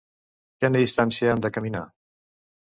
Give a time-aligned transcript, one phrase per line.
[0.63, 1.85] Quina distància han de caminar?